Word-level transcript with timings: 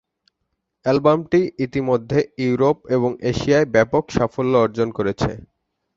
অ্যালবামটি 0.85 1.39
ইতিমধ্যে 1.65 2.19
ইউরোপ 2.43 2.77
এবং 2.95 3.11
এশিয়ায় 3.31 3.67
ব্যাপক 3.75 4.03
সাফল্য 4.17 4.53
অর্জন 4.57 4.89
করেছে। 4.97 5.31